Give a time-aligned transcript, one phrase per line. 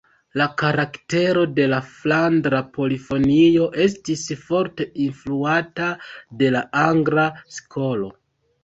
[0.41, 5.95] La karaktero de la flandra polifonio estis forte influata
[6.43, 7.31] de la Angla
[7.61, 8.15] Skolo.